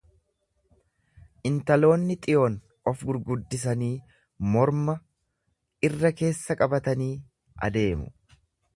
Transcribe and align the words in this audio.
Intaloonni 1.49 2.15
Xiyoon 2.27 2.55
of 2.93 3.05
gurguddisanii 3.11 3.91
morma 4.57 4.99
irra-keessa 5.91 6.61
qabatanii 6.65 7.15
adeemu. 7.69 8.15